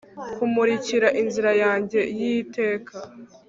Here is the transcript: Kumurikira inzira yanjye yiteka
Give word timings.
Kumurikira 0.35 1.07
inzira 1.21 1.51
yanjye 1.63 1.99
yiteka 2.19 2.95